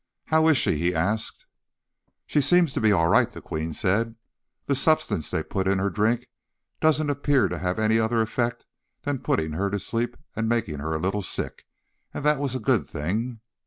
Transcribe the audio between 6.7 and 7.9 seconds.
doesn't appear to have had